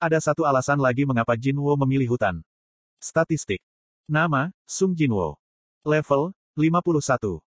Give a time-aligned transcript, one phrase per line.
[0.00, 2.40] Ada satu alasan lagi mengapa Jinwo memilih hutan.
[3.04, 3.60] Statistik.
[4.08, 5.36] Nama, Sung Jinwo.
[5.84, 7.44] Level, 51.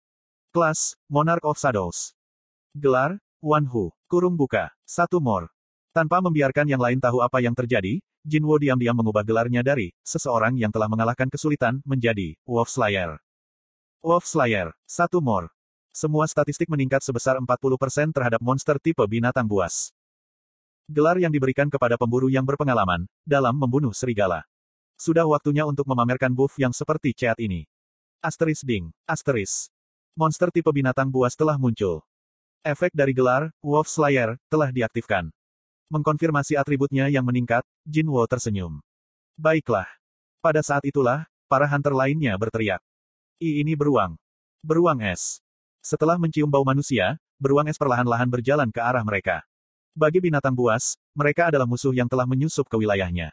[0.54, 2.14] Kelas, Monarch of Shadows.
[2.70, 3.90] Gelar, Wan Hu.
[4.06, 4.70] Kurung buka.
[4.86, 5.50] Satu more.
[5.90, 10.70] Tanpa membiarkan yang lain tahu apa yang terjadi, Jinwo diam-diam mengubah gelarnya dari seseorang yang
[10.70, 13.18] telah mengalahkan kesulitan menjadi Wolf Slayer.
[14.06, 15.50] Wolf Slayer, satu more.
[15.90, 19.90] Semua statistik meningkat sebesar 40% terhadap monster tipe binatang buas.
[20.86, 24.46] Gelar yang diberikan kepada pemburu yang berpengalaman dalam membunuh serigala.
[24.94, 27.66] Sudah waktunya untuk memamerkan buff yang seperti ceat ini.
[28.22, 29.66] Asteris ding, asteris.
[30.14, 32.06] Monster tipe binatang buas telah muncul.
[32.62, 35.26] Efek dari gelar, Wolf Slayer, telah diaktifkan.
[35.90, 38.78] Mengkonfirmasi atributnya yang meningkat, Jinwo tersenyum.
[39.34, 39.90] Baiklah.
[40.38, 42.82] Pada saat itulah, para hunter lainnya berteriak.
[43.42, 44.14] I ini beruang.
[44.62, 45.42] Beruang es.
[45.82, 49.42] Setelah mencium bau manusia, beruang es perlahan-lahan berjalan ke arah mereka.
[49.96, 53.32] Bagi binatang buas, mereka adalah musuh yang telah menyusup ke wilayahnya.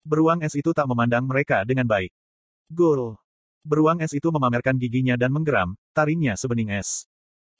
[0.00, 2.08] Beruang es itu tak memandang mereka dengan baik.
[2.72, 3.20] Gul.
[3.60, 7.04] Beruang es itu memamerkan giginya dan menggeram, taringnya sebening es.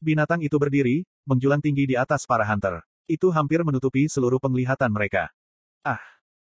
[0.01, 2.81] Binatang itu berdiri, menjulang tinggi di atas para hunter.
[3.05, 5.29] Itu hampir menutupi seluruh penglihatan mereka.
[5.85, 6.01] Ah.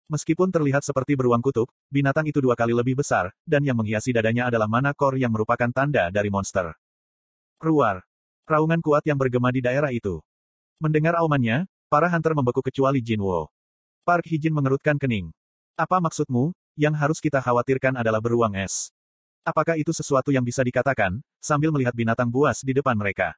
[0.10, 4.50] Meskipun terlihat seperti beruang kutub, binatang itu dua kali lebih besar, dan yang menghiasi dadanya
[4.50, 6.74] adalah mana kor yang merupakan tanda dari monster.
[7.62, 8.02] Ruar.
[8.50, 10.18] Raungan kuat yang bergema di daerah itu.
[10.80, 13.52] Mendengar aumannya, para hunter membeku kecuali Jinwo.
[14.08, 15.28] Park Hijin mengerutkan kening.
[15.76, 16.56] Apa maksudmu?
[16.80, 18.88] Yang harus kita khawatirkan adalah beruang es.
[19.44, 23.36] Apakah itu sesuatu yang bisa dikatakan, sambil melihat binatang buas di depan mereka?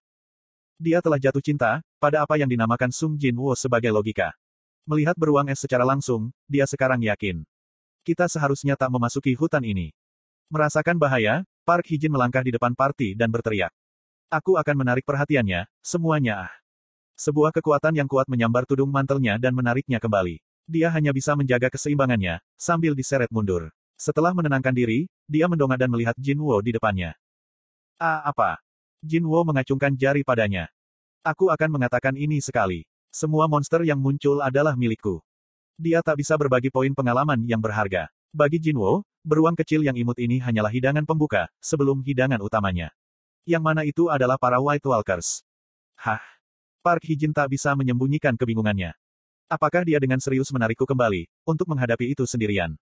[0.78, 4.38] Dia telah jatuh cinta, pada apa yang dinamakan Sung Jin Wo sebagai logika.
[4.86, 7.42] Melihat beruang es secara langsung, dia sekarang yakin.
[8.06, 9.90] Kita seharusnya tak memasuki hutan ini.
[10.54, 13.74] Merasakan bahaya, Park Hijin melangkah di depan party dan berteriak.
[14.30, 16.61] Aku akan menarik perhatiannya, semuanya ah.
[17.22, 20.42] Sebuah kekuatan yang kuat menyambar tudung mantelnya dan menariknya kembali.
[20.66, 23.70] Dia hanya bisa menjaga keseimbangannya, sambil diseret mundur.
[23.94, 27.14] Setelah menenangkan diri, dia mendongak dan melihat Jin Wo di depannya.
[28.02, 28.58] Ah, apa?
[29.06, 30.74] Jin Wo mengacungkan jari padanya.
[31.22, 32.90] Aku akan mengatakan ini sekali.
[33.14, 35.22] Semua monster yang muncul adalah milikku.
[35.78, 38.10] Dia tak bisa berbagi poin pengalaman yang berharga.
[38.34, 42.90] Bagi Jin Wo, beruang kecil yang imut ini hanyalah hidangan pembuka, sebelum hidangan utamanya.
[43.46, 45.46] Yang mana itu adalah para White Walkers.
[46.02, 46.41] Hah?
[46.82, 48.98] Park Hijin tak bisa menyembunyikan kebingungannya.
[49.46, 52.74] Apakah dia dengan serius menarikku kembali, untuk menghadapi itu sendirian?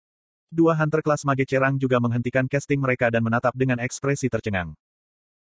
[0.46, 4.78] Dua hunter kelas mage cerang juga menghentikan casting mereka dan menatap dengan ekspresi tercengang.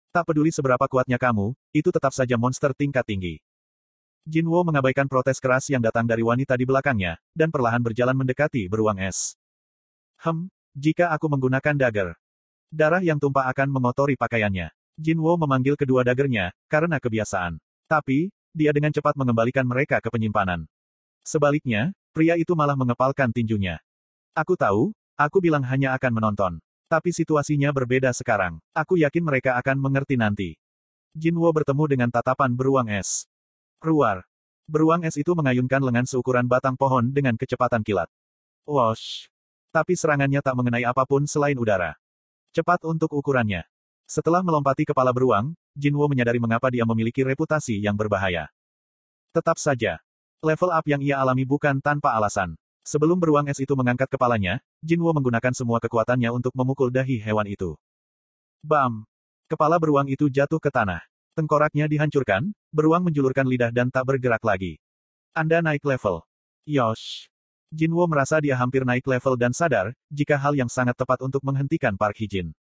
[0.09, 3.37] Tak peduli seberapa kuatnya kamu, itu tetap saja monster tingkat tinggi.
[4.25, 8.97] Jinwo mengabaikan protes keras yang datang dari wanita di belakangnya, dan perlahan berjalan mendekati beruang
[8.97, 9.37] es.
[10.25, 12.17] Hem, jika aku menggunakan dagger.
[12.73, 14.73] Darah yang tumpah akan mengotori pakaiannya.
[14.97, 17.61] Jinwo memanggil kedua dagernya, karena kebiasaan.
[17.85, 20.65] Tapi, dia dengan cepat mengembalikan mereka ke penyimpanan.
[21.21, 23.77] Sebaliknya, pria itu malah mengepalkan tinjunya.
[24.33, 26.53] Aku tahu, aku bilang hanya akan menonton.
[26.89, 28.57] Tapi situasinya berbeda sekarang.
[28.73, 30.57] Aku yakin mereka akan mengerti nanti.
[31.13, 33.29] Jinwo bertemu dengan tatapan beruang es.
[33.77, 34.25] Ruar.
[34.65, 38.09] Beruang es itu mengayunkan lengan seukuran batang pohon dengan kecepatan kilat.
[38.65, 39.29] Wash.
[39.69, 41.93] Tapi serangannya tak mengenai apa pun selain udara.
[42.57, 43.61] Cepat untuk ukurannya.
[44.09, 48.51] Setelah melompati kepala beruang, Jinwo menyadari mengapa dia memiliki reputasi yang berbahaya.
[49.31, 50.03] Tetap saja,
[50.39, 52.55] Level up yang ia alami bukan tanpa alasan.
[52.87, 57.75] Sebelum beruang es itu mengangkat kepalanya, Jinwo menggunakan semua kekuatannya untuk memukul dahi hewan itu.
[58.63, 59.03] Bam!
[59.51, 61.03] Kepala beruang itu jatuh ke tanah.
[61.35, 64.79] Tengkoraknya dihancurkan, beruang menjulurkan lidah dan tak bergerak lagi.
[65.35, 66.23] Anda naik level.
[66.63, 67.27] Yosh!
[67.67, 71.99] Jinwo merasa dia hampir naik level dan sadar, jika hal yang sangat tepat untuk menghentikan
[71.99, 72.55] Park Hijin.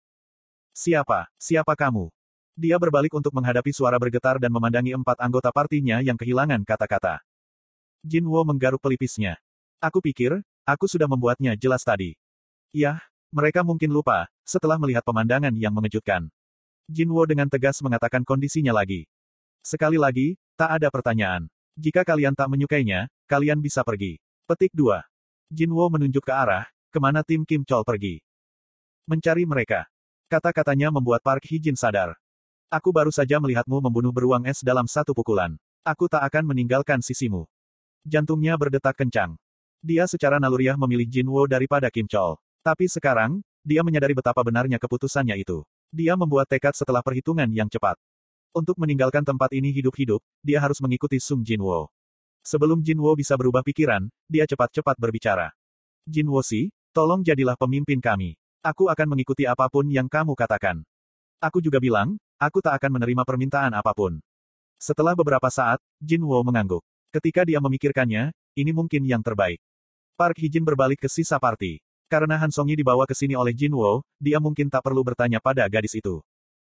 [0.72, 1.28] Siapa?
[1.36, 2.08] Siapa kamu?
[2.56, 7.20] Dia berbalik untuk menghadapi suara bergetar dan memandangi empat anggota partinya yang kehilangan kata-kata.
[8.00, 9.36] Jinwo menggaruk pelipisnya.
[9.84, 12.16] Aku pikir, aku sudah membuatnya jelas tadi.
[12.72, 13.04] Yah,
[13.36, 16.32] mereka mungkin lupa, setelah melihat pemandangan yang mengejutkan.
[16.88, 19.04] Jinwo dengan tegas mengatakan kondisinya lagi.
[19.60, 21.52] Sekali lagi, tak ada pertanyaan.
[21.76, 24.16] Jika kalian tak menyukainya, kalian bisa pergi.
[24.48, 25.04] Petik 2.
[25.52, 28.24] Jinwo menunjuk ke arah, ke mana tim Kim Chol pergi.
[29.12, 29.92] Mencari mereka.
[30.32, 32.16] Kata-katanya membuat Park Hijin sadar.
[32.76, 35.56] Aku baru saja melihatmu membunuh beruang es dalam satu pukulan.
[35.88, 37.48] Aku tak akan meninggalkan sisimu.
[38.04, 39.40] Jantungnya berdetak kencang.
[39.80, 42.36] Dia secara naluriah memilih Jinwo daripada Kim Chol.
[42.68, 45.64] Tapi sekarang, dia menyadari betapa benarnya keputusannya itu.
[45.88, 47.96] Dia membuat tekad setelah perhitungan yang cepat.
[48.52, 51.88] Untuk meninggalkan tempat ini hidup-hidup, dia harus mengikuti Sung Jinwo.
[52.44, 55.56] Sebelum Jinwo bisa berubah pikiran, dia cepat-cepat berbicara.
[56.04, 58.36] Jinwo si, tolong jadilah pemimpin kami.
[58.68, 60.84] Aku akan mengikuti apa pun yang kamu katakan.
[61.40, 64.20] Aku juga bilang, aku tak akan menerima permintaan apa pun.
[64.80, 66.84] Setelah beberapa saat, Jinwo mengangguk.
[67.16, 69.60] Ketika dia memikirkannya, ini mungkin yang terbaik.
[70.16, 71.80] Park Hijin berbalik ke sisa party.
[72.06, 75.66] Karena Han Songyi dibawa ke sini oleh Jin Wo, dia mungkin tak perlu bertanya pada
[75.66, 76.22] gadis itu.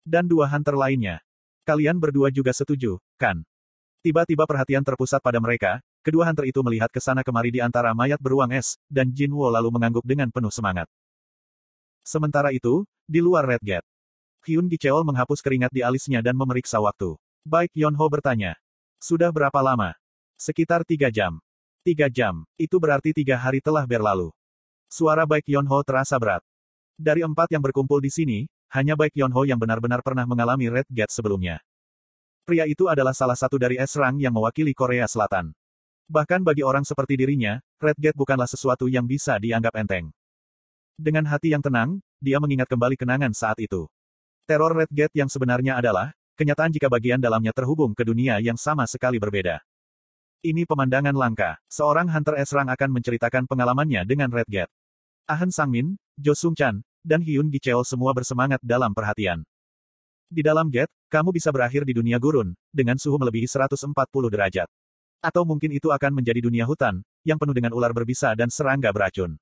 [0.05, 1.25] Dan dua hunter lainnya.
[1.62, 3.43] Kalian berdua juga setuju, kan?
[4.03, 8.19] Tiba-tiba perhatian terpusat pada mereka, kedua hunter itu melihat ke sana kemari di antara mayat
[8.19, 10.91] beruang es, dan Jin Wo lalu mengangguk dengan penuh semangat.
[12.03, 13.87] Sementara itu, di luar Red Gate,
[14.43, 17.15] Hyun Gicheol menghapus keringat di alisnya dan memeriksa waktu.
[17.47, 18.59] Baik Yon Ho bertanya.
[19.03, 19.94] Sudah berapa lama?
[20.39, 21.39] Sekitar tiga jam.
[21.83, 24.31] Tiga jam, itu berarti tiga hari telah berlalu.
[24.87, 26.39] Suara Baik Yonho terasa berat.
[26.94, 31.11] Dari empat yang berkumpul di sini, hanya Baik Yonho yang benar-benar pernah mengalami Red Gate
[31.11, 31.59] sebelumnya.
[32.47, 35.50] Pria itu adalah salah satu dari S-Rang yang mewakili Korea Selatan.
[36.06, 40.15] Bahkan bagi orang seperti dirinya, Red Gate bukanlah sesuatu yang bisa dianggap enteng.
[40.95, 43.91] Dengan hati yang tenang, dia mengingat kembali kenangan saat itu.
[44.43, 48.83] Teror Red Gate yang sebenarnya adalah, kenyataan jika bagian dalamnya terhubung ke dunia yang sama
[48.91, 49.62] sekali berbeda.
[50.43, 51.62] Ini pemandangan langka.
[51.71, 54.73] Seorang Hunter S-Rang akan menceritakan pengalamannya dengan Red Gate.
[55.31, 59.47] Ahn Sangmin, Jo Sung Chan, dan Hyun Gicheol semua bersemangat dalam perhatian.
[60.27, 63.95] Di dalam Gate, kamu bisa berakhir di dunia gurun, dengan suhu melebihi 140
[64.27, 64.67] derajat.
[65.23, 69.38] Atau mungkin itu akan menjadi dunia hutan, yang penuh dengan ular berbisa dan serangga beracun.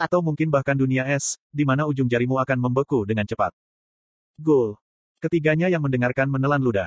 [0.00, 3.52] Atau mungkin bahkan dunia es, di mana ujung jarimu akan membeku dengan cepat.
[4.38, 4.78] Gul.
[5.18, 6.86] Ketiganya yang mendengarkan menelan ludah.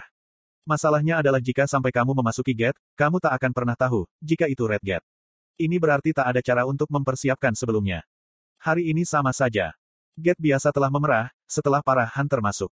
[0.64, 4.80] Masalahnya adalah jika sampai kamu memasuki gate, kamu tak akan pernah tahu, jika itu red
[4.80, 5.04] gate.
[5.60, 8.08] Ini berarti tak ada cara untuk mempersiapkan sebelumnya.
[8.64, 9.76] Hari ini sama saja.
[10.16, 12.72] Gate biasa telah memerah, setelah para hunter masuk.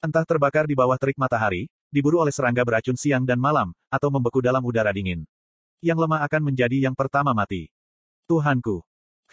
[0.00, 4.40] Entah terbakar di bawah terik matahari, diburu oleh serangga beracun siang dan malam, atau membeku
[4.40, 5.28] dalam udara dingin.
[5.84, 7.68] Yang lemah akan menjadi yang pertama mati.
[8.24, 8.80] Tuhanku.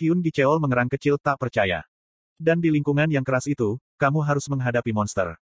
[0.04, 1.88] Hyun Gicheol mengerang kecil tak percaya.
[2.36, 5.38] Dan di lingkungan yang keras itu, kamu harus menghadapi monster.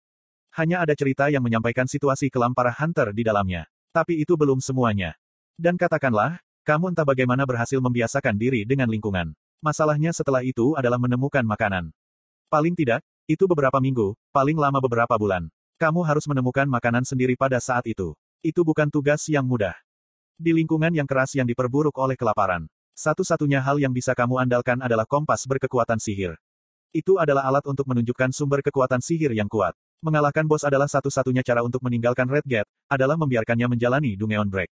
[0.52, 3.64] Hanya ada cerita yang menyampaikan situasi kelam para hunter di dalamnya.
[3.96, 5.16] Tapi itu belum semuanya.
[5.56, 9.32] Dan katakanlah, kamu entah bagaimana berhasil membiasakan diri dengan lingkungan.
[9.64, 11.88] Masalahnya setelah itu adalah menemukan makanan.
[12.52, 15.48] Paling tidak, itu beberapa minggu, paling lama beberapa bulan.
[15.80, 18.12] Kamu harus menemukan makanan sendiri pada saat itu.
[18.44, 19.72] Itu bukan tugas yang mudah.
[20.36, 22.68] Di lingkungan yang keras yang diperburuk oleh kelaparan.
[22.92, 26.36] Satu-satunya hal yang bisa kamu andalkan adalah kompas berkekuatan sihir.
[26.90, 29.78] Itu adalah alat untuk menunjukkan sumber kekuatan sihir yang kuat.
[30.02, 34.66] Mengalahkan bos adalah satu-satunya cara untuk meninggalkan Red Gate, adalah membiarkannya menjalani Dungeon Break.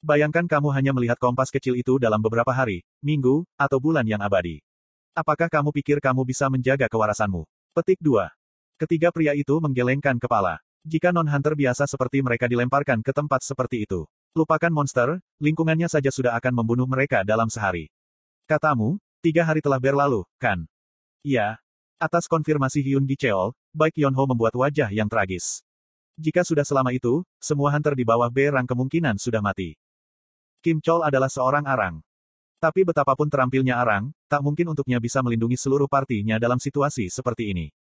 [0.00, 4.64] Bayangkan kamu hanya melihat kompas kecil itu dalam beberapa hari, minggu, atau bulan yang abadi.
[5.12, 7.44] Apakah kamu pikir kamu bisa menjaga kewarasanmu?
[7.76, 8.32] Petik 2.
[8.80, 10.60] Ketiga pria itu menggelengkan kepala.
[10.88, 14.08] Jika non-hunter biasa seperti mereka dilemparkan ke tempat seperti itu.
[14.32, 17.88] Lupakan monster, lingkungannya saja sudah akan membunuh mereka dalam sehari.
[18.46, 20.68] Katamu, tiga hari telah berlalu, kan?
[21.24, 21.60] Iya,
[21.96, 25.64] Atas konfirmasi Hyun Gicheol, Baik Yonho membuat wajah yang tragis.
[26.20, 29.80] Jika sudah selama itu, semua hunter di bawah B rang kemungkinan sudah mati.
[30.60, 32.04] Kim Chol adalah seorang arang.
[32.60, 37.72] Tapi betapapun terampilnya arang, tak mungkin untuknya bisa melindungi seluruh partinya dalam situasi seperti ini.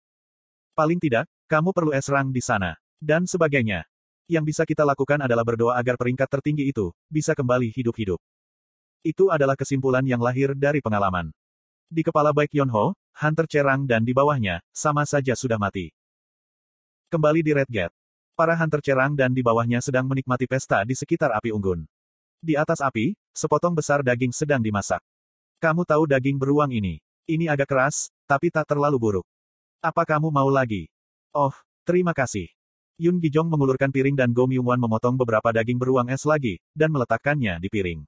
[0.72, 2.80] Paling tidak, kamu perlu S-rang di sana.
[2.96, 3.84] Dan sebagainya.
[4.32, 8.20] Yang bisa kita lakukan adalah berdoa agar peringkat tertinggi itu, bisa kembali hidup-hidup.
[9.04, 11.36] Itu adalah kesimpulan yang lahir dari pengalaman.
[11.86, 15.94] Di kepala Baik Yonho, Hunter Cerang dan di bawahnya, sama saja sudah mati.
[17.14, 17.94] Kembali di Red Gate.
[18.34, 21.86] Para Hunter Cerang dan di bawahnya sedang menikmati pesta di sekitar api unggun.
[22.42, 24.98] Di atas api, sepotong besar daging sedang dimasak.
[25.62, 26.98] Kamu tahu daging beruang ini?
[27.30, 29.26] Ini agak keras, tapi tak terlalu buruk.
[29.78, 30.90] Apa kamu mau lagi?
[31.38, 31.54] Oh,
[31.86, 32.50] terima kasih.
[32.98, 37.62] Yun Gijong mengulurkan piring dan Go Myungwan memotong beberapa daging beruang es lagi, dan meletakkannya
[37.62, 38.02] di piring.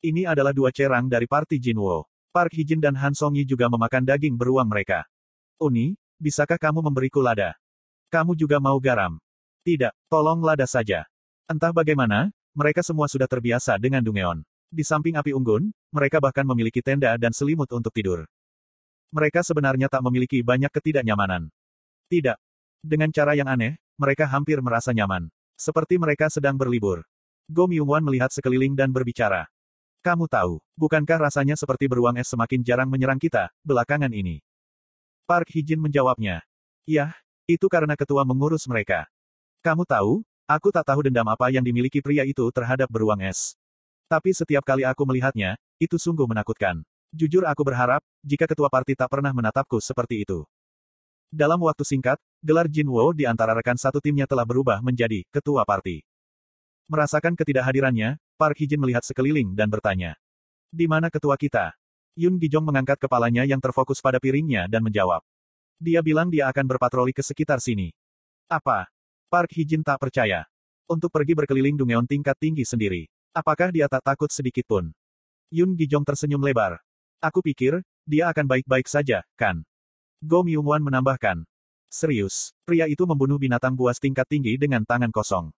[0.00, 2.08] Ini adalah dua cerang dari party Jinwo.
[2.36, 5.08] Park Hijin dan Han Songyi juga memakan daging beruang mereka.
[5.56, 7.56] Uni, bisakah kamu memberiku lada?
[8.12, 9.16] Kamu juga mau garam?
[9.64, 11.08] Tidak, tolong lada saja.
[11.48, 14.44] Entah bagaimana, mereka semua sudah terbiasa dengan Dungeon.
[14.68, 18.28] Di samping api unggun, mereka bahkan memiliki tenda dan selimut untuk tidur.
[19.16, 21.48] Mereka sebenarnya tak memiliki banyak ketidaknyamanan.
[22.12, 22.36] Tidak.
[22.84, 25.32] Dengan cara yang aneh, mereka hampir merasa nyaman.
[25.56, 27.00] Seperti mereka sedang berlibur.
[27.48, 29.48] Go Myungwan melihat sekeliling dan berbicara.
[30.06, 34.38] Kamu tahu, bukankah rasanya seperti beruang es semakin jarang menyerang kita, belakangan ini?
[35.26, 36.46] Park Hijin menjawabnya.
[36.86, 37.10] Ya,
[37.50, 39.10] itu karena ketua mengurus mereka.
[39.66, 43.58] Kamu tahu, aku tak tahu dendam apa yang dimiliki pria itu terhadap beruang es.
[44.06, 46.86] Tapi setiap kali aku melihatnya, itu sungguh menakutkan.
[47.10, 50.46] Jujur aku berharap, jika ketua parti tak pernah menatapku seperti itu.
[51.34, 56.06] Dalam waktu singkat, gelar Jinwo di antara rekan satu timnya telah berubah menjadi ketua parti.
[56.86, 60.14] Merasakan ketidakhadirannya, Park Hijin melihat sekeliling dan bertanya.
[60.70, 61.74] Di mana ketua kita?
[62.14, 65.18] Yun Gijong mengangkat kepalanya yang terfokus pada piringnya dan menjawab.
[65.82, 67.90] Dia bilang dia akan berpatroli ke sekitar sini.
[68.46, 68.86] Apa?
[69.26, 70.46] Park Hijin tak percaya.
[70.86, 73.10] Untuk pergi berkeliling Dungeon tingkat tinggi sendiri.
[73.34, 74.94] Apakah dia tak takut sedikit pun?
[75.50, 76.78] Yun Gijong tersenyum lebar.
[77.18, 79.66] Aku pikir, dia akan baik-baik saja, kan?
[80.22, 81.42] Go Myungwan menambahkan.
[81.90, 85.50] Serius, pria itu membunuh binatang buas tingkat tinggi dengan tangan kosong.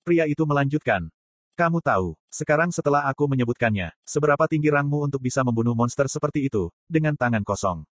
[0.00, 1.12] Pria itu melanjutkan.
[1.60, 6.72] Kamu tahu, sekarang setelah aku menyebutkannya, seberapa tinggi rangmu untuk bisa membunuh monster seperti itu,
[6.88, 7.84] dengan tangan kosong.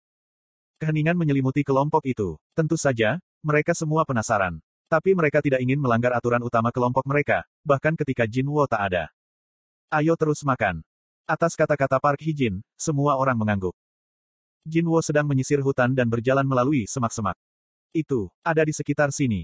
[0.79, 2.39] Keheningan menyelimuti kelompok itu.
[2.55, 4.61] Tentu saja, mereka semua penasaran.
[4.87, 9.11] Tapi mereka tidak ingin melanggar aturan utama kelompok mereka, bahkan ketika Jin Wo tak ada.
[9.91, 10.79] Ayo terus makan.
[11.27, 13.75] Atas kata-kata Park Hijin, semua orang mengangguk.
[14.63, 17.35] Jin Wo sedang menyisir hutan dan berjalan melalui semak-semak.
[17.91, 19.43] Itu, ada di sekitar sini.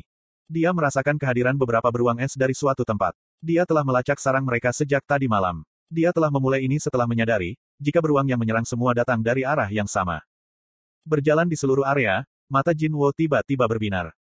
[0.52, 3.16] Dia merasakan kehadiran beberapa beruang es dari suatu tempat.
[3.40, 5.64] Dia telah melacak sarang mereka sejak tadi malam.
[5.88, 9.88] Dia telah memulai ini setelah menyadari, jika beruang yang menyerang semua datang dari arah yang
[9.88, 10.24] sama.
[11.04, 14.16] Berjalan di seluruh area, mata Jin Wo tiba-tiba berbinar.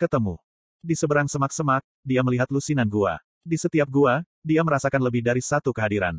[0.00, 0.40] Ketemu.
[0.82, 3.20] Di seberang semak-semak, dia melihat lusinan gua.
[3.44, 6.18] Di setiap gua, dia merasakan lebih dari satu kehadiran.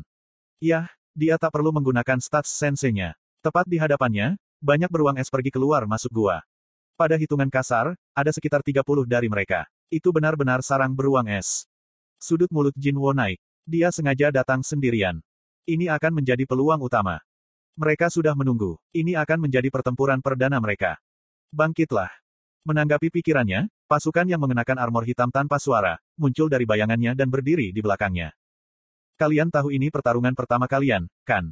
[0.62, 3.12] Yah, dia tak perlu menggunakan stats sense-nya.
[3.44, 6.40] Tepat di hadapannya, banyak beruang es pergi keluar masuk gua.
[6.94, 9.66] Pada hitungan kasar, ada sekitar 30 dari mereka.
[9.90, 11.66] Itu benar-benar sarang beruang es.
[12.22, 13.42] Sudut mulut Jin Wo naik.
[13.66, 15.18] Dia sengaja datang sendirian.
[15.66, 17.18] Ini akan menjadi peluang utama.
[17.74, 18.78] Mereka sudah menunggu.
[18.94, 20.94] Ini akan menjadi pertempuran perdana mereka.
[21.50, 22.14] Bangkitlah.
[22.62, 27.82] Menanggapi pikirannya, pasukan yang mengenakan armor hitam tanpa suara, muncul dari bayangannya dan berdiri di
[27.82, 28.38] belakangnya.
[29.18, 31.50] Kalian tahu ini pertarungan pertama kalian, kan?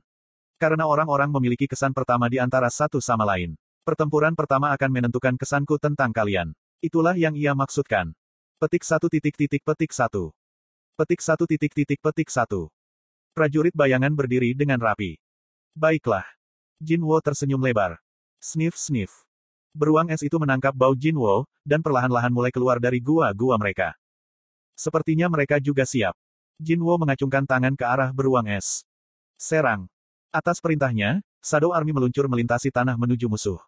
[0.63, 3.59] Karena orang-orang memiliki kesan pertama di antara satu sama lain.
[3.83, 6.55] Pertempuran pertama akan menentukan kesanku tentang kalian.
[6.79, 8.15] Itulah yang ia maksudkan.
[8.63, 10.31] Petik satu titik titik petik satu.
[10.95, 12.71] Petik satu titik titik petik satu.
[13.35, 15.19] Prajurit bayangan berdiri dengan rapi.
[15.75, 16.23] Baiklah.
[16.79, 17.99] Jin Wo tersenyum lebar.
[18.39, 19.27] Sniff sniff.
[19.75, 23.99] Beruang es itu menangkap bau Jin Wo, dan perlahan-lahan mulai keluar dari gua-gua mereka.
[24.79, 26.15] Sepertinya mereka juga siap.
[26.63, 28.87] Jin Wo mengacungkan tangan ke arah beruang es.
[29.41, 29.91] Serang.
[30.31, 33.59] Atas perintahnya, Shadow Army meluncur melintasi tanah menuju musuh.